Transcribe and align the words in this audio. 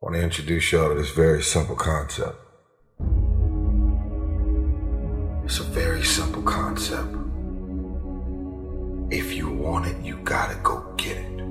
I 0.00 0.06
want 0.06 0.14
to 0.14 0.22
introduce 0.22 0.70
y'all 0.70 0.90
to 0.90 0.94
this 0.94 1.10
very 1.10 1.42
simple 1.42 1.74
concept. 1.74 2.36
It's 5.44 5.58
a 5.58 5.64
very 5.64 6.04
simple 6.04 6.42
concept. 6.42 7.08
If 9.10 9.32
you 9.34 9.50
want 9.50 9.88
it, 9.88 10.00
you 10.00 10.18
gotta 10.18 10.54
go 10.62 10.94
get 10.96 11.16
it. 11.16 11.42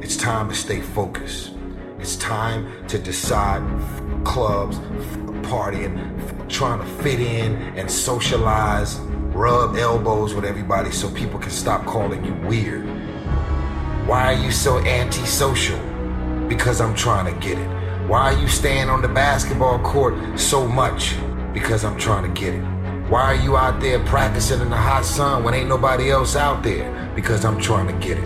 It's 0.00 0.16
time 0.16 0.48
to 0.48 0.54
stay 0.54 0.80
focused. 0.80 1.52
It's 1.98 2.16
time 2.16 2.86
to 2.86 2.98
decide 2.98 3.62
f- 3.82 4.24
clubs, 4.24 4.78
f- 4.78 5.18
partying, 5.42 5.98
f- 6.18 6.48
trying 6.48 6.78
to 6.78 6.86
fit 7.02 7.20
in 7.20 7.56
and 7.76 7.90
socialize, 7.90 8.98
rub 9.34 9.76
elbows 9.76 10.32
with 10.32 10.46
everybody 10.46 10.92
so 10.92 11.10
people 11.10 11.38
can 11.38 11.50
stop 11.50 11.84
calling 11.84 12.24
you 12.24 12.32
weird. 12.48 12.86
Why 14.08 14.32
are 14.32 14.42
you 14.42 14.50
so 14.50 14.78
antisocial? 14.78 15.87
Because 16.48 16.80
I'm 16.80 16.94
trying 16.94 17.32
to 17.32 17.40
get 17.40 17.58
it. 17.58 17.68
Why 18.08 18.32
are 18.32 18.40
you 18.40 18.48
staying 18.48 18.88
on 18.88 19.02
the 19.02 19.08
basketball 19.08 19.78
court 19.80 20.14
so 20.38 20.66
much? 20.66 21.14
Because 21.52 21.84
I'm 21.84 21.98
trying 21.98 22.22
to 22.32 22.40
get 22.40 22.54
it. 22.54 22.62
Why 23.10 23.22
are 23.22 23.34
you 23.34 23.56
out 23.56 23.80
there 23.80 23.98
practicing 24.06 24.60
in 24.60 24.70
the 24.70 24.76
hot 24.76 25.04
sun 25.04 25.44
when 25.44 25.52
ain't 25.54 25.68
nobody 25.68 26.10
else 26.10 26.36
out 26.36 26.62
there? 26.62 27.12
Because 27.14 27.44
I'm 27.44 27.60
trying 27.60 27.86
to 27.86 28.06
get 28.06 28.16
it. 28.18 28.24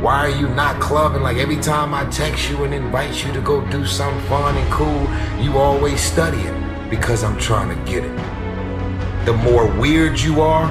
Why 0.00 0.26
are 0.26 0.30
you 0.30 0.48
not 0.48 0.80
clubbing 0.80 1.22
like 1.22 1.36
every 1.36 1.56
time 1.56 1.92
I 1.92 2.04
text 2.06 2.48
you 2.48 2.64
and 2.64 2.72
invite 2.72 3.24
you 3.24 3.32
to 3.32 3.40
go 3.40 3.60
do 3.70 3.84
something 3.84 4.24
fun 4.28 4.56
and 4.56 4.72
cool, 4.72 5.06
you 5.42 5.58
always 5.58 6.00
studying? 6.00 6.88
Because 6.88 7.22
I'm 7.22 7.38
trying 7.38 7.76
to 7.76 7.90
get 7.90 8.04
it. 8.04 8.16
The 9.26 9.34
more 9.34 9.66
weird 9.78 10.18
you 10.18 10.40
are, 10.40 10.68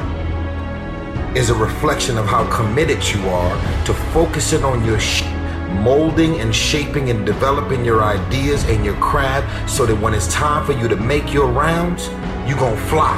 is 1.38 1.52
a 1.52 1.56
reflection 1.56 2.18
of 2.18 2.26
how 2.26 2.50
committed 2.50 3.08
you 3.08 3.22
are 3.30 3.86
to 3.86 3.94
focusing 3.94 4.64
on 4.64 4.84
your 4.84 5.00
shit 5.00 5.37
molding 5.70 6.40
and 6.40 6.56
shaping 6.56 7.10
and 7.10 7.26
developing 7.26 7.84
your 7.84 8.04
ideas 8.04 8.64
and 8.66 8.84
your 8.84 8.96
craft 8.96 9.70
so 9.70 9.86
that 9.86 9.96
when 9.96 10.14
it's 10.14 10.32
time 10.34 10.66
for 10.66 10.74
you 10.74 10.88
to 10.88 10.96
make 10.96 11.34
your 11.34 11.48
rounds, 11.48 12.08
you're 12.48 12.58
gonna 12.58 12.78
fly. 12.88 13.16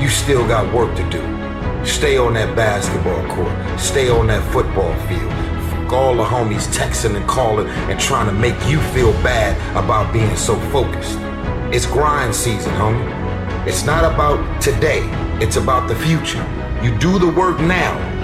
You 0.00 0.08
still 0.08 0.46
got 0.46 0.72
work 0.74 0.94
to 0.96 1.10
do. 1.10 1.20
Stay 1.86 2.18
on 2.18 2.34
that 2.34 2.56
basketball 2.56 3.26
court. 3.34 3.80
Stay 3.80 4.08
on 4.08 4.26
that 4.26 4.42
football 4.52 4.94
field. 5.06 5.32
All 5.92 6.16
the 6.16 6.24
homies 6.24 6.66
texting 6.74 7.14
and 7.14 7.26
calling 7.28 7.68
and 7.68 7.98
trying 7.98 8.26
to 8.26 8.32
make 8.32 8.56
you 8.68 8.80
feel 8.92 9.12
bad 9.22 9.56
about 9.76 10.12
being 10.12 10.36
so 10.36 10.58
focused. 10.70 11.18
It's 11.72 11.86
grind 11.86 12.34
season, 12.34 12.72
homie. 12.72 13.66
It's 13.66 13.84
not 13.84 14.04
about 14.04 14.60
today. 14.60 15.08
It's 15.40 15.56
about 15.56 15.88
the 15.88 15.94
future. 15.94 16.44
You 16.82 16.96
do 16.98 17.18
the 17.18 17.28
work 17.28 17.60
now 17.60 18.15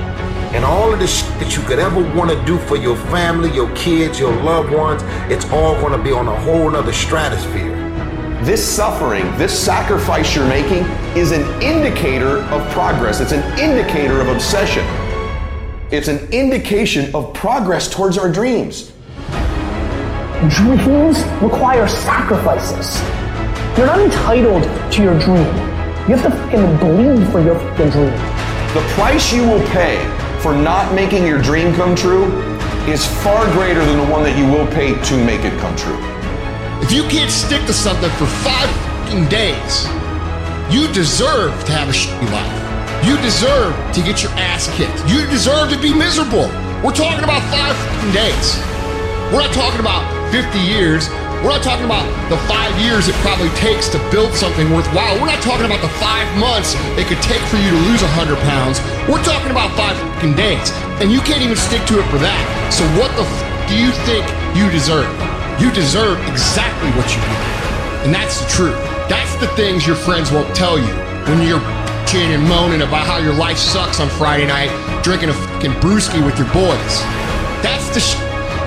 and 0.55 0.67
all 0.67 0.93
of 0.93 0.99
the 0.99 1.07
shit 1.07 1.27
that 1.39 1.57
you 1.57 1.63
could 1.63 1.79
ever 1.79 2.01
want 2.15 2.31
to 2.31 2.45
do 2.45 2.59
for 2.59 2.77
your 2.77 2.95
family, 3.07 3.51
your 3.53 3.75
kids, 3.75 4.21
your 4.21 4.35
loved 4.43 4.71
ones, 4.71 5.03
it's 5.33 5.51
all 5.51 5.75
going 5.81 5.97
to 5.97 6.05
be 6.05 6.13
on 6.13 6.29
a 6.29 6.41
whole 6.41 6.71
nother 6.71 6.93
stratosphere. 6.93 7.75
This 8.45 8.63
suffering, 8.63 9.25
this 9.39 9.59
sacrifice 9.59 10.37
you're 10.37 10.47
making 10.47 10.85
is 11.17 11.33
an 11.33 11.43
indicator 11.63 12.39
of 12.53 12.71
progress. 12.73 13.21
It's 13.21 13.33
an 13.33 13.43
indicator 13.59 14.21
of 14.21 14.29
obsession. 14.29 14.85
It's 15.91 16.09
an 16.09 16.31
indication 16.33 17.15
of 17.15 17.33
progress 17.33 17.89
towards 17.89 18.19
our 18.19 18.31
dreams. 18.31 18.93
Dreams 20.51 21.23
require 21.41 21.89
sacrifices. 21.89 23.01
You're 23.79 23.87
not 23.87 24.01
entitled 24.01 24.65
to 24.93 25.03
your 25.03 25.19
dream. 25.19 25.47
You 26.09 26.17
have 26.17 26.23
to 26.25 26.31
fucking 26.31 26.77
bleed 26.77 27.27
for 27.33 27.41
your 27.41 27.59
fucking 27.59 27.89
dream. 27.89 28.11
The 28.75 28.85
price 28.97 29.33
you 29.33 29.43
will 29.49 29.67
pay 29.69 30.22
for 30.43 30.53
not 30.53 30.93
making 30.93 31.25
your 31.25 31.41
dream 31.41 31.73
come 31.73 31.95
true 31.95 32.25
is 32.91 33.07
far 33.23 33.47
greater 33.53 33.85
than 33.85 33.97
the 33.97 34.13
one 34.13 34.25
that 34.25 34.37
you 34.37 34.45
will 34.45 34.67
pay 34.75 35.01
to 35.01 35.25
make 35.25 35.45
it 35.45 35.57
come 35.61 35.75
true. 35.77 35.97
If 36.83 36.91
you 36.91 37.05
can't 37.05 37.31
stick 37.31 37.65
to 37.67 37.73
something 37.73 38.11
for 38.19 38.27
five 38.43 38.67
days, 39.31 39.87
you 40.67 40.91
deserve 40.93 41.55
to 41.67 41.73
have 41.73 41.89
a 41.89 41.95
shitty 41.95 42.27
life. 42.35 43.07
You 43.07 43.15
deserve 43.23 43.71
to 43.95 44.03
get 44.03 44.23
your 44.23 44.33
ass 44.35 44.67
kicked. 44.75 44.99
You 45.07 45.23
deserve 45.31 45.71
to 45.71 45.79
be 45.79 45.95
miserable. 45.95 46.51
We're 46.83 46.91
talking 46.91 47.23
about 47.23 47.43
five 47.55 47.79
days. 48.11 48.59
We're 49.31 49.47
not 49.47 49.55
talking 49.55 49.79
about 49.79 50.03
50 50.35 50.59
years. 50.59 51.07
We're 51.43 51.51
not 51.59 51.67
talking 51.67 51.85
about 51.85 52.07
the 52.31 52.39
five 52.47 52.71
years 52.79 53.11
it 53.11 53.19
probably 53.19 53.51
takes 53.59 53.91
to 53.91 53.99
build 54.15 54.31
something 54.33 54.71
worthwhile. 54.71 55.19
We're 55.19 55.27
not 55.27 55.43
talking 55.43 55.67
about 55.67 55.83
the 55.83 55.91
five 55.99 56.31
months 56.39 56.79
it 56.95 57.11
could 57.11 57.19
take 57.19 57.43
for 57.51 57.59
you 57.59 57.71
to 57.75 57.81
lose 57.91 57.99
100 58.03 58.39
pounds. 58.47 58.79
We're 59.11 59.23
talking 59.27 59.51
about 59.51 59.75
five 59.75 59.99
fucking 60.15 60.39
days. 60.39 60.71
And 61.03 61.11
you 61.11 61.19
can't 61.27 61.43
even 61.43 61.59
stick 61.59 61.83
to 61.91 61.99
it 61.99 62.07
for 62.15 62.23
that. 62.23 62.43
So 62.71 62.87
what 62.95 63.11
the 63.19 63.27
f- 63.27 63.43
do 63.67 63.75
you 63.75 63.91
think 64.07 64.23
you 64.55 64.71
deserve? 64.71 65.11
You 65.59 65.75
deserve 65.75 66.23
exactly 66.31 66.95
what 66.95 67.11
you 67.11 67.19
want. 67.27 68.07
And 68.07 68.11
that's 68.15 68.39
the 68.39 68.47
truth. 68.47 68.79
That's 69.11 69.35
the 69.43 69.51
things 69.59 69.83
your 69.83 69.99
friends 69.99 70.31
won't 70.31 70.55
tell 70.55 70.79
you 70.79 70.95
when 71.27 71.43
you're 71.43 71.59
bitching 72.13 72.35
and 72.35 72.43
moaning 72.47 72.83
about 72.83 73.07
how 73.07 73.19
your 73.19 73.35
life 73.35 73.59
sucks 73.59 73.99
on 74.01 74.09
Friday 74.11 74.47
night, 74.47 74.71
drinking 75.03 75.31
a 75.31 75.33
fucking 75.35 75.73
brewski 75.83 76.25
with 76.25 76.39
your 76.39 76.47
boys. 76.55 76.95
That's 77.67 77.89
the 77.95 78.01
sh- 78.01 78.15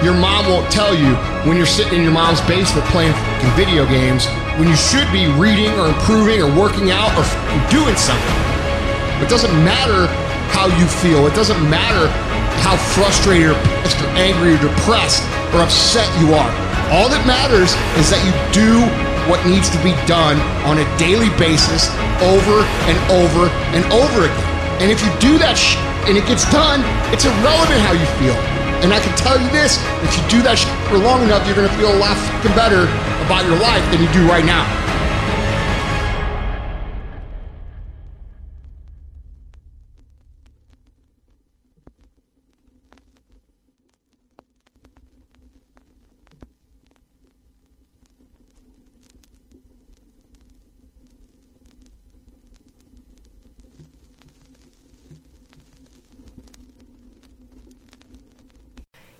your 0.05 0.13
mom 0.13 0.45
won't 0.45 0.69
tell 0.69 0.93
you 0.93 1.17
when 1.49 1.57
you're 1.57 1.65
sitting 1.65 1.97
in 1.97 2.03
your 2.05 2.13
mom's 2.13 2.39
basement 2.45 2.85
playing 2.93 3.09
video 3.57 3.89
games 3.89 4.29
when 4.61 4.69
you 4.69 4.77
should 4.77 5.09
be 5.09 5.25
reading 5.33 5.73
or 5.81 5.89
improving 5.89 6.45
or 6.45 6.49
working 6.53 6.93
out 6.93 7.09
or 7.17 7.25
doing 7.73 7.97
something. 7.97 8.37
It 9.17 9.33
doesn't 9.33 9.51
matter 9.65 10.05
how 10.53 10.69
you 10.69 10.85
feel. 10.85 11.25
It 11.25 11.33
doesn't 11.33 11.57
matter 11.73 12.05
how 12.61 12.77
frustrated 12.93 13.49
or 13.49 13.59
pissed 13.81 13.97
or 14.05 14.13
angry 14.13 14.53
or 14.53 14.61
depressed 14.61 15.25
or 15.57 15.65
upset 15.65 16.05
you 16.21 16.37
are. 16.37 16.53
All 16.93 17.09
that 17.09 17.25
matters 17.25 17.73
is 17.97 18.13
that 18.13 18.21
you 18.21 18.31
do 18.53 18.85
what 19.25 19.41
needs 19.49 19.73
to 19.73 19.79
be 19.81 19.97
done 20.05 20.37
on 20.69 20.77
a 20.77 20.85
daily 21.01 21.33
basis 21.41 21.89
over 22.21 22.61
and 22.85 22.97
over 23.09 23.49
and 23.73 23.81
over 23.89 24.29
again. 24.29 24.49
And 24.85 24.93
if 24.93 25.01
you 25.01 25.09
do 25.17 25.41
that 25.41 25.57
sh- 25.57 25.81
and 26.05 26.13
it 26.13 26.29
gets 26.29 26.45
done, 26.53 26.85
it's 27.09 27.25
irrelevant 27.25 27.81
how 27.81 27.97
you 27.97 28.05
feel. 28.21 28.37
And 28.85 28.93
I 28.93 28.99
can 28.99 29.17
tell 29.17 29.41
you 29.41 29.49
this, 29.49 29.81
if 30.03 30.13
you 30.13 30.21
do 30.29 30.43
that 30.43 30.61
for 30.93 30.99
long 30.99 31.23
enough, 31.23 31.41
you're 31.47 31.55
gonna 31.55 31.73
feel 31.73 31.89
a 31.89 31.97
lot 31.97 32.13
better 32.53 32.85
about 33.25 33.41
your 33.49 33.57
life 33.57 33.81
than 33.89 33.97
you 33.97 34.05
do 34.13 34.29
right 34.29 34.45
now. 34.45 34.84